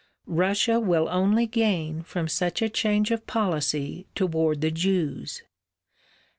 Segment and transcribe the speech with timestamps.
[0.25, 5.43] Russia will only gain from such a change of policy toward the Jews.